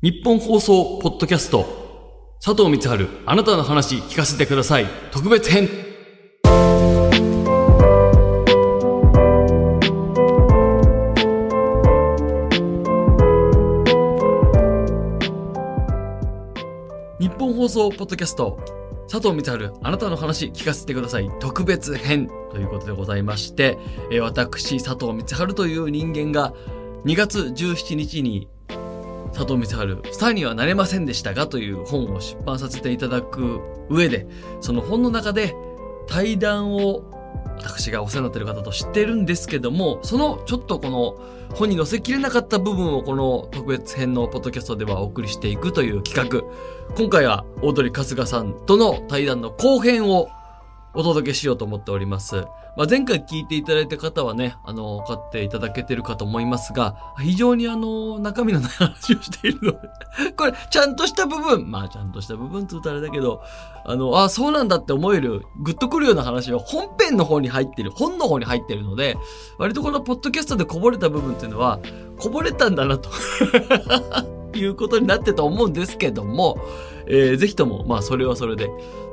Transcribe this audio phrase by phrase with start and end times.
[0.00, 2.38] 日本放送ポッドキャスト。
[2.40, 4.86] 佐藤光春あなたの話聞かせてください。
[5.10, 5.66] 特別編。
[17.18, 18.60] 日本放送ポッドキャスト。
[19.10, 21.28] 佐藤光春あなたの話聞かせてください。
[21.40, 22.28] 特別編。
[22.52, 23.76] ということでございまして、
[24.12, 26.54] え私佐藤光春という人間が
[27.04, 28.46] 2月17日に
[29.32, 34.26] 佐藤光春スターにはなれませんでしたがという本を出版させていただく上で
[34.60, 35.54] その本の中で
[36.06, 37.02] 対談を
[37.58, 41.18] 私がお世話になっている方と知ってるんですけどもそのちょっとこの
[41.54, 46.42] 本に載せきれなかった部分をこの特別編のポッドキャストではお送りしていくという企画。
[46.96, 50.28] 今回はオードリー春日さんとの対談の後編を
[50.94, 52.46] お届けしようと思っております。
[52.76, 59.78] まあ、前回聞いていただいた方はね、あの、分かっていただけてるかと思いますが、非常にあの、中身のない話をしているので、
[60.36, 63.42] これ、ちゃんとした部分、まあ、ちゃんとした部分って言うとあれだけど、
[63.84, 69.16] あの、あそうなんだって思える、グッとくるような話は本編の方に入ってる、本の方に入ってるので、
[69.58, 71.80] 割とこのポッドキャストでこぼれた部分っていうのは、
[72.16, 73.10] こぼれたんだなと。
[74.58, 76.58] いうことになってと思うんですけども、
[77.06, 78.68] えーぜひとも、まあ、それはそれで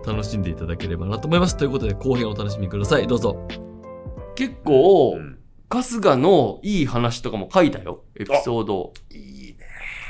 [0.05, 1.55] 楽しんでいただければなと思います。
[1.57, 3.07] ということで、後編をお楽しみください。
[3.07, 3.47] どうぞ。
[4.35, 5.37] 結構、うん
[5.67, 8.03] 春日のいい話とかも書いたよ。
[8.15, 8.93] エピソード。
[9.11, 9.57] いいね。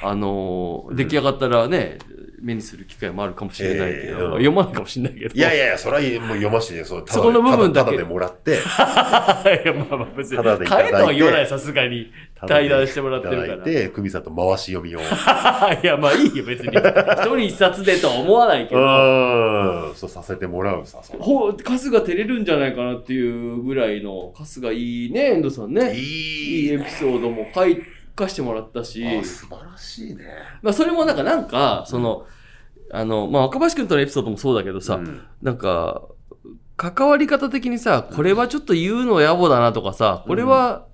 [0.04, 1.98] あのーうん出来上がったらね、
[2.42, 5.36] 目にする機会もあるかもしれないけど、ええうん読まないかもしれないけど。
[5.36, 10.38] いやいやいや、それはもう読ましてね、そう、ただそこの部分だけただでもらって、 いや、まあまあ別に。
[10.38, 12.12] ただでえとは言わない、さすがに。
[12.48, 15.00] 対談してもらってるからいただいて、久美さんと回し読みを。
[15.00, 15.02] う
[15.84, 16.68] いや、まあいいよ、別に。
[16.68, 16.82] 一
[17.24, 18.82] 人一冊でとは思わないけど。
[18.82, 21.20] ーん、そうさせてもらうさ、そう。
[21.20, 25.96] ほう、春日照れるんじゃないかなっていうぐらいの、春日いいね、遠藤さんね。
[25.96, 27.82] いいいねいエピソードも書い
[28.18, 30.26] 書してもらったし、あ素晴らしいね。
[30.62, 32.26] まあそれもなんか、なんか、その、
[32.92, 36.04] あの、まあ若林くんとのエピソードもそうだけどさ、うんなんか、
[36.78, 40.86] 関わり方的にさ、これはちょっと言うの野暮だなとかさ、これは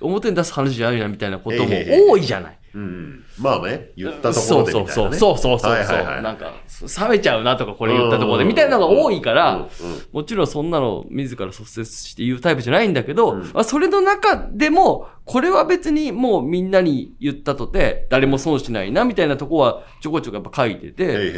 [0.00, 2.58] 表に出す話じゃないなみたいなこともええ多いじゃない。
[2.74, 3.24] うん。
[3.38, 5.16] まあね、言ったとこそうろでみたいな、ね。
[5.18, 5.58] そうそう。
[5.58, 5.72] そうそうそう。
[5.72, 6.52] はいはいはいなんか、
[7.00, 9.68] 冷めちゃうなとかこれ言ったところで、みたいなのが多いから、うんうん
[10.12, 21.34] もちろんそんなの自ら率先して言うタイプじゃないんだけど、うんまあ、それの中でも、これは別にもうみんなに言ったとて、誰も損しないな、みたいなとこはちょこちょこやっぱ書いてて、へいへいへい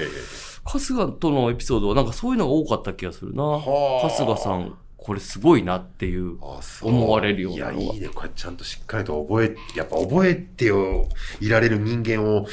[0.64, 3.42] 春日とのエピソードはなんかそういうのが多かった気がするな。
[3.42, 6.38] はあ春日さん、これすごいなっていう。
[6.82, 8.08] 思われるようなのいや、はいいね。
[8.08, 11.08] これちゃんとしっかりと覚え、やっぱ覚えてよ、
[11.40, 12.46] いられる人間を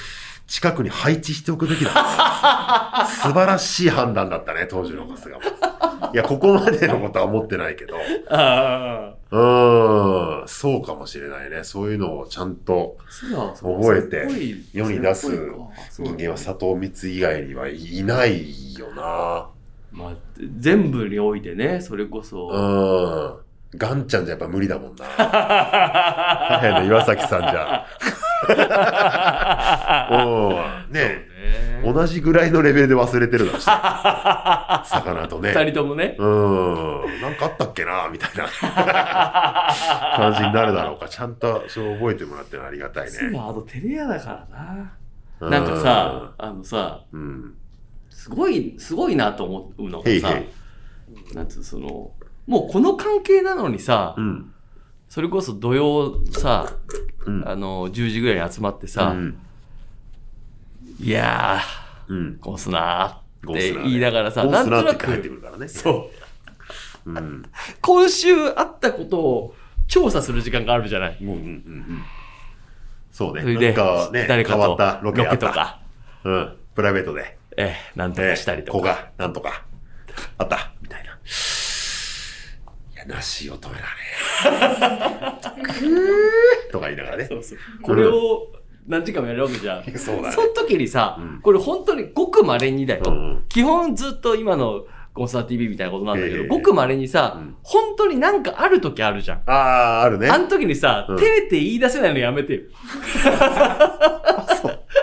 [0.47, 1.91] 近くに配置しておくべきだ。
[3.21, 6.11] 素晴らしい判断だったね、当時の春日も。
[6.13, 7.95] いや、ここまでのことは思ってないけど。
[8.29, 9.19] ああ。
[9.31, 11.63] うーん、そうかもしれないね。
[11.63, 12.97] そういうのをちゃんと
[13.61, 14.27] 覚えて
[14.73, 15.27] 世に出す
[15.99, 19.48] 人間は佐藤光以外にはいないよな。
[20.39, 22.49] まあ、全部においてね、それこそ。
[22.49, 23.49] うん。
[23.77, 25.05] ガンちゃんじゃやっぱ無理だもんな。
[25.17, 27.85] 大変な岩崎さんじゃ。
[30.11, 30.93] うん。
[30.93, 31.29] ね
[31.83, 33.65] ね同じぐらいのレベルで忘れてるだし。
[33.65, 35.51] 魚とね。
[35.53, 36.15] 二人ともね。
[36.17, 37.21] うん。
[37.21, 38.47] なんかあったっけなみたいな
[40.15, 41.07] 感じになるだろうか。
[41.07, 43.29] ちゃんとそう覚えてもらってるのはありがたいね。
[43.31, 44.93] まあ、あとテレ屋だからな。
[45.41, 47.53] うなんかさ、あのさ、うん。
[48.09, 50.41] すごい、すごいなと思うのがさ。
[51.33, 52.11] なんつう、その、
[52.47, 54.53] もうこの関係なのにさ、うん。
[55.07, 56.77] それこそ土曜さ、
[57.25, 57.47] うん。
[57.47, 59.39] あの、10時ぐらいに集まってさ、うん。
[60.99, 61.61] いや
[62.07, 62.39] うんー、。
[62.39, 65.67] ゴなーって言いながらさ、なんとなて入ってくく、るからね。
[65.67, 66.09] そ
[67.05, 67.43] う、うん。
[67.81, 69.55] 今週あったことを
[69.87, 71.17] 調査する時間があるじゃない。
[71.21, 72.03] うんうんうんうん。
[73.11, 73.41] そうね。
[73.41, 75.47] それで、なんかね、誰かと変わったロケあった。
[75.47, 75.79] とか、
[76.23, 76.57] うん。
[76.75, 77.38] プライベートで。
[77.61, 78.77] ええ、なんとかしたりとか。
[78.77, 79.65] 子が、なんとか、
[80.37, 80.71] あった。
[80.81, 81.09] みたいな。
[81.09, 81.13] い
[82.95, 84.55] や、なしを止められ
[85.35, 85.39] ん。
[85.63, 87.35] くーとか言いながらねそ。
[87.37, 87.57] うそう。
[87.81, 88.47] これを
[88.87, 89.83] 何時間もやるわけじゃん。
[89.97, 93.03] そうだねその時にさ、うんこれ本当にごく稀にだよ。
[93.07, 99.41] うん基本ずっと今のコンサート TV みたいなことなんだけど、ええごく稀にさ、うん本当になんかある時あるじゃん。
[99.47, 100.29] ああ、あるね。
[100.29, 102.61] あの時にさ、うん照れて言い出せないのやめてよ。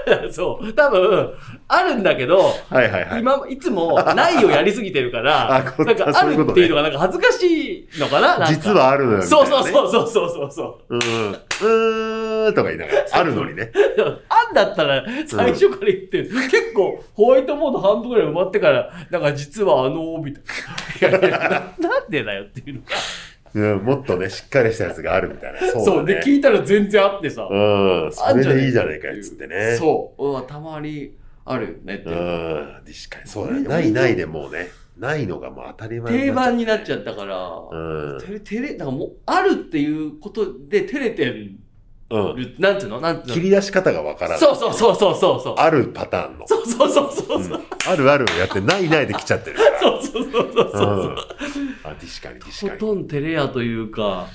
[0.30, 0.72] そう。
[0.72, 1.32] 多分、
[1.68, 3.20] あるんだけど、はいはいはい。
[3.20, 5.48] 今、いつもないをやりすぎてるから、
[5.78, 9.22] なんかあるっていうのがなんか恥ずかしいのかな実はあるのよ。
[9.22, 9.72] そうそうう。
[9.72, 10.94] そうそうそうそうそう。
[10.94, 11.00] うん。
[11.00, 13.06] うーんとか言いながら。
[13.12, 13.72] あるのにね。
[14.28, 22.86] あんだったら最初から言って、結構ホワイトボード半分ぐらい埋まってから、なんか実はあの、みたいななんでだよっていうのが。
[23.54, 25.60] うん、もっとね、しっかりしたやつがあるみたいな。
[25.60, 26.04] そうそう。
[26.04, 27.48] で、聞いたら全然あってさ。
[27.50, 29.76] うん、それあんじゃねでいいじゃねえかよ、つってね。
[29.76, 30.28] そう。
[30.28, 31.12] うわ、たまに
[31.44, 32.08] あるよねってう。
[32.10, 33.62] ん、確かにそうだね。
[33.62, 37.38] ないないでもうね、ないのがもう当たり前定番になっちゃゃったから、
[37.70, 38.20] うん。
[38.20, 41.52] てれ、てれ、なんかもう、あるっていうことで照れてる。
[42.08, 42.54] うん。
[42.58, 43.00] なんていうの？
[43.00, 44.40] なんていう切り出し方がわからない。
[44.40, 45.54] のそうそうそうそうそう。
[45.58, 46.46] あるパターンの。
[46.46, 47.58] そうそうそうそうそう。
[47.58, 49.80] うんあるあるをやって、ないないで来ちゃってるから。
[49.80, 50.90] そうそうそうそうそう。
[51.02, 51.18] うん。
[51.18, 52.80] あ、確かにほ確かに。
[52.80, 54.26] とんど照れ屋というか、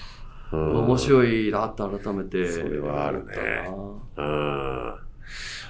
[0.53, 2.49] うん面白いなって改めて。
[2.49, 3.33] それはあるね
[4.17, 4.95] うん。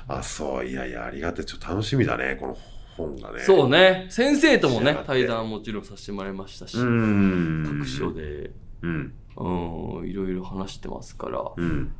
[0.07, 0.65] あ、そう。
[0.65, 1.45] いやいや、ありがたい。
[1.45, 2.57] ちょっと楽しみだね、この
[2.97, 3.39] 本がね。
[3.39, 4.05] そうね。
[4.09, 7.79] 先生ともね対談はもちろんさせてもらいましたし、うん。
[7.79, 8.51] 各所で、
[8.83, 9.13] うん。
[9.37, 11.41] うん、いろいろ話してますから。
[11.55, 11.91] うん。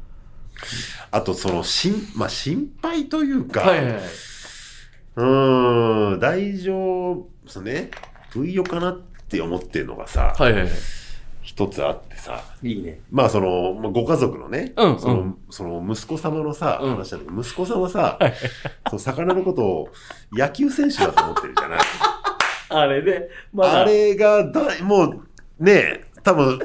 [1.11, 4.01] あと、その、しん、まあ、心配というか、はいはいはい。
[5.15, 7.91] うーん、大丈夫、そうね、
[8.29, 10.71] 不意よかなって思ってるのがさ、はいはいはい。
[11.41, 12.99] 一つあってさ、いいね。
[13.11, 18.19] まあその、まあご家族のね、うんその、その息子様のさ、うん話なんだけど、息子さんはさ、
[18.87, 19.89] その魚のことを
[20.31, 21.79] 野球選手だと思ってるじゃない？
[22.69, 23.81] あれね、まだ。
[23.81, 25.23] あれがだい、も
[25.59, 26.59] う、ね、多分、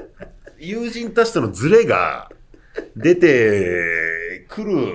[0.66, 2.30] 友人たちとのズレが
[2.96, 4.94] 出てくる、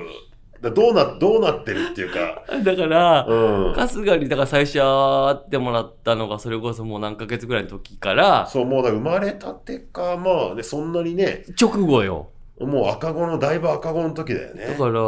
[0.62, 3.74] だどうな、どうなってるっていうか、 だから、うん。
[3.74, 12.30] 春日に、だから最初会ってもらったのが、それこそもう何ヶ月ぐらいの時から、そう、もうだ生まれたてか、まあね、そんなにね、直後よ。
[12.60, 14.68] もう赤子の、だいぶ赤子の時だよね。
[14.68, 15.02] だから、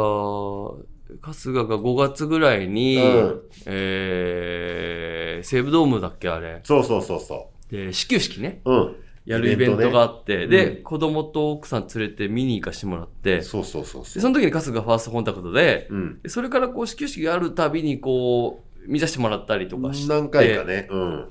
[1.20, 6.60] 春日が5月ぐらいに、うんえー、西武ドームだっけあれ。
[6.64, 8.60] そうそうそうそで、始球式ね。
[8.64, 8.72] う。
[8.72, 8.96] うん。
[9.24, 14.14] やるイベントがあって、で、うん子供と奥さん連れて見に行かしてもらって、そうそうそうそう。
[14.14, 16.22] でその時に春日ファーストコンタクトで、うん。
[16.22, 20.88] でそれからこう始球式があるたびにこう、見させてもらったりとかして、何回かね。
[20.90, 21.28] うん。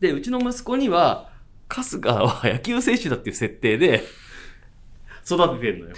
[0.00, 1.30] で、うちの息子には、
[1.68, 4.04] 春日は野球選手だっていう設定で、
[5.24, 5.96] 育ててるのよ。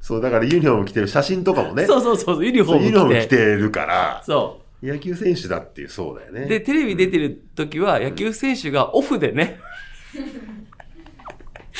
[0.00, 1.86] そう、だからユニフォーム着てる写真とかもね。
[1.86, 3.26] そうそうそう、ユニフォそうユニフォーム着て。
[3.26, 6.42] 着てるから、そ野球選手だっていう、そうだよね。
[6.42, 6.48] う。
[6.48, 9.58] で、テレビ出てる時は野球選手がオフでね、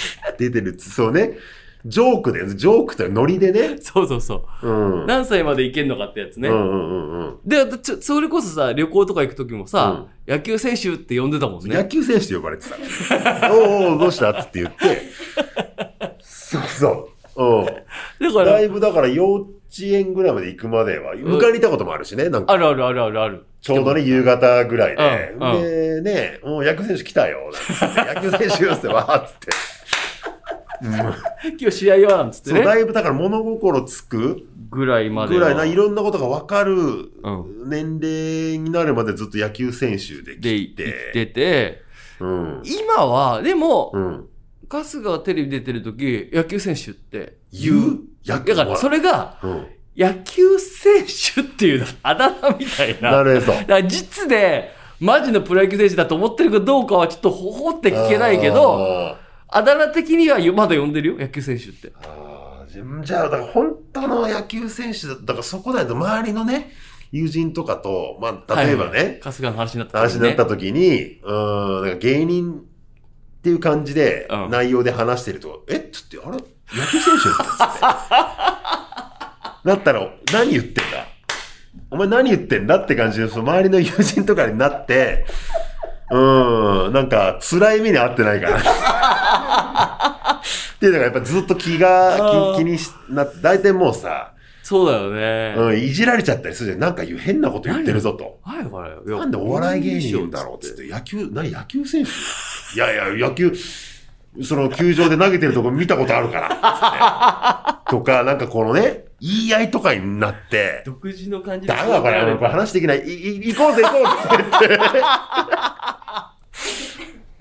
[0.38, 1.38] 出てるそうね。
[1.86, 3.76] ジョークで、ジョークとノリでね。
[3.80, 4.68] そうそうそう。
[4.68, 5.06] うん。
[5.06, 6.48] 何歳までいけんのかってやつね。
[6.48, 7.36] うんうんうんうん。
[7.46, 11.88] で、ちょそれこそさ、旅行とか行く時もさ、野球選手って呼んでたもん野ね。
[11.88, 13.50] 球選手って呼ばれてた。
[13.54, 14.30] おうおうどうした？
[14.30, 15.02] って言って。
[16.20, 17.44] そうそう。
[17.44, 17.64] うん。
[17.64, 17.72] だ
[18.32, 22.28] から、だいぶだから幼稚園ぐらいまで行くまでは、迎えに行ったこともあるしね。
[22.28, 23.46] なんかあるあるあるあるある。
[23.60, 26.02] ちょうどね、夕方ぐらいで。
[26.02, 27.50] で、ね、もう野球選手来たよ。
[28.14, 29.48] 野球選手ってわーっつって。
[30.80, 30.92] うん
[31.58, 32.62] 今日試合はなんつってね。
[32.62, 35.40] だいぶだから物心つくぐらいまでは。
[35.40, 37.68] ぐらいな、いろんなことがわかるうん。
[37.68, 41.26] 年齢になるまでずっと野球選手でで、来てて。
[41.26, 41.82] て、
[42.20, 42.62] うん。
[42.64, 44.26] 今は、でも、うん。
[44.70, 49.66] 春日がテレビ出てる時、野球選手って言う野球だから、それが、うん。
[49.96, 51.04] 野球選
[51.34, 53.10] 手っていうあだ名みたいな。
[53.10, 53.52] なるほど。
[53.52, 59.18] だから実で、マジのプロ野球選手だと思ってるかどうかはちょっとほほって聞けないけど、あ
[59.48, 61.88] あだ名的にはよまだ呼んでるよ、野球選手って。
[61.88, 66.70] ーあー、じゃあ、だから本当の野球選手だだからそこだと周りのね、
[67.10, 72.67] 友人とかと、まあ、例えばね、はい春日の話になった話になった時時に、うん、なんか芸人
[73.38, 76.38] っていう感じで、うん内容で話してると、えっつって、あれ野
[76.90, 77.62] 球選手ってつって。
[79.64, 80.80] なったら、何言ってんだ？
[81.90, 85.26] お前何言ってんだって感じで、その周りの友人とかになって、
[86.10, 88.58] うん、なんか辛い目に遭ってないかな。
[88.58, 88.62] っ
[90.80, 94.32] ていうのがやっぱずっと気あが、ー気気にしな大体もうさ、
[94.68, 95.54] そうだよね。
[95.56, 96.80] うん、いじられちゃったりするじゃん。
[96.80, 98.38] なんか変なこと言ってるぞと。
[98.42, 99.08] はいはい。
[99.08, 102.10] なんでお笑い芸人だろうっつって、野球、何野球選手？
[102.76, 103.50] いやいや、野球、
[104.44, 107.80] その球場で投げてるとこ見たことあるから。
[107.88, 114.10] とか、なんかこのね、言い合いとかになって、独自の感じでダメだこれ、これ話できない、いい行こうぜ行こうぜ
[114.66, 114.80] って。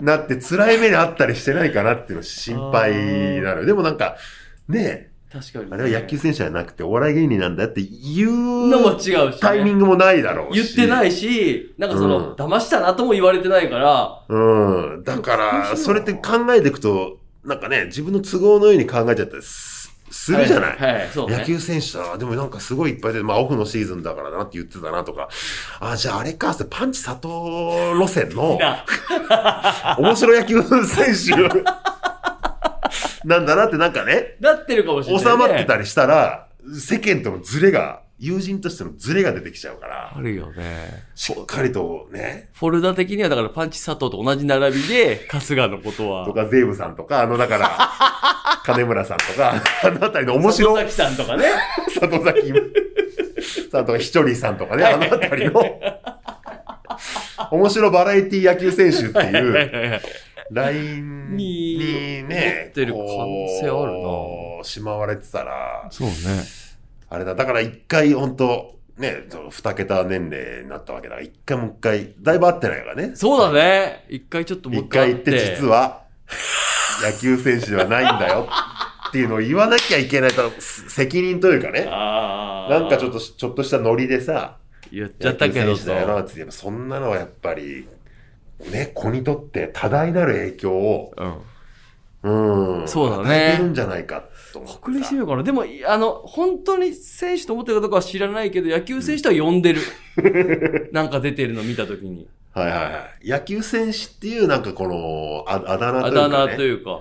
[0.02, 3.66] なって辛い目にあったりしてないかなっていうの心配になる。
[3.66, 4.16] でもなんか、
[4.66, 8.26] ね確かに、え、あれは野球選手じゃなくてお笑い芸人なんだって言
[8.70, 9.32] のもう違うし、ね。
[9.40, 10.62] タイミングもないだろうし。
[10.62, 15.04] 言ってないし、なんかその、うん騙したなとも言われてないから、うん。
[15.04, 19.78] だから、それって考えていくと、なんかね、自分の都合のように考えちゃったりす
[20.10, 21.38] するじゃない、はい、はい、そうね。
[21.38, 22.18] 野球選手だな。
[22.18, 25.28] でもなんかすごいいっぱいで、まあオフのシーズンだからだなって言ってたなとか。
[25.80, 27.28] あ、じゃああれかパンチ佐藤
[27.98, 28.84] 路線のな
[29.98, 31.62] 面白い野球選手
[33.28, 35.36] なんだなってなんかね、なってるかもしれない、収ね。
[35.36, 41.04] まってたりしたら、世間とのズレが友人としてのズレが出てきちゃうから、あるよね。
[41.14, 46.24] しっかりとね、フォルダ的にはだからパンチ佐藤と同じ並びで、春日のことは。
[46.24, 47.70] とかゼーブさんとか、あの、だから、
[48.64, 51.44] 金村さんとか、あのあたりの面白い、里崎さんとかね。
[52.00, 52.52] 里崎
[53.70, 55.62] さんとか、ひちょりさんとかね、あのあたりの、
[57.50, 60.00] 面白バラエティ野球選手っていう、
[60.50, 61.17] ライン
[62.48, 63.06] ってる可能
[63.60, 66.14] 性あるなしまわれてたら、そうね。
[67.10, 73.12] あれだ、だから一回本当ね、二桁年齢になったわけだから、一回もう一回、だいぶ会ってないからね。
[73.14, 74.04] そうだね。
[74.08, 76.02] 一回ちょっともう一回行って実は、
[77.02, 78.48] 野球選手ではないんだよ
[79.08, 81.86] っていうのを言わなきゃいけないと、責任というかね。
[81.88, 82.80] ああ。
[82.80, 84.56] なんかちょっと、ちょっとしたノリでさ、
[84.90, 87.86] 言っちゃったけど野球選手だよなって言えば、そんなのはやっぱり、
[88.72, 91.34] ね、子にとって多大なる影響を、うん。
[92.22, 92.88] うん。
[92.88, 94.80] そうだね与えてるんじゃないかと思ってさ。
[94.80, 95.42] 確認してみようかな。
[95.42, 99.80] でも、いあの、本当に選手と思ってるかどうかは知らないけど、野球選手とは呼んでる。
[100.92, 102.28] なんか出てるの見たときに。
[102.52, 102.90] はいはいは
[103.22, 103.28] い。
[103.28, 106.28] 野球選手っていうなんかこの、ああだ名あというか、ね。
[106.28, 107.00] だ名というか、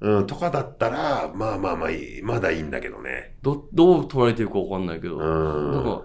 [0.00, 3.36] うん、とかだったら、まあまあまあいい、まだいいんだけどね。
[3.42, 5.18] ど、どう捉えてるかわかんないけど。
[5.18, 5.72] うん。
[5.72, 6.02] なんか、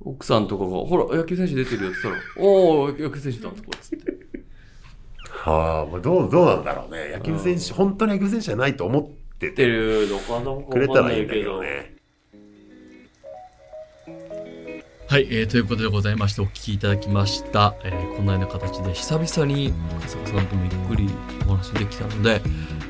[0.00, 4.19] 奥さんとかが、ほら、野球選手出てるよって言ったら、おー、野球選手だとかっつって。
[5.42, 7.12] はあ、まあどう、どうなんだろうね。
[7.12, 11.56] 野球選手、本当に野球選手じゃないと思って出ててるのかどうかくれたらいんだけけど。
[11.56, 11.94] どね。
[15.08, 21.08] はい、えーということでございましてお聞きいただきました、えーこんなような形で久々に笠岡さんともゆっくり
[21.48, 22.40] お話できたので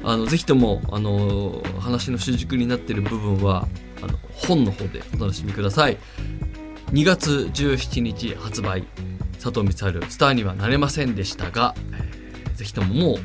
[0.04, 3.66] あのぜひとも、あのー話の主軸になっている部分は
[4.02, 5.96] あの本の方でお楽しみください
[6.92, 8.84] 2月17日発売
[9.42, 12.09] 佐藤光晴スターにはなれませんでしたが、えー
[12.60, 13.16] ぜひとももう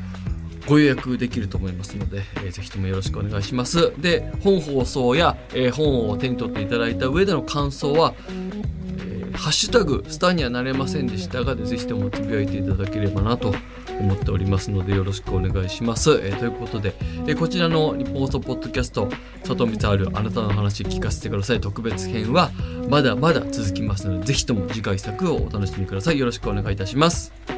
[0.66, 13.54] ご予約できると思いますので、えーぜひともよろしくお願いしますで本放送や、えー本を手に取っていただいた上での感想はえーハッシュタグスターにはなれませんでしたがでぜひともつぶやいていただければなと
[14.00, 16.12] 思っておりますのでよろしくお願いします。
[16.22, 16.94] えーということで、
[17.26, 19.08] えーこちらの日本放送ポッドキャスト
[19.44, 22.50] 佐藤光晴あなたの話聞かせてください特別編は
[22.88, 26.18] まだまだ続きますのでぜひとも次回作をお楽しみください。
[26.18, 27.55] よろしくお願いいたします。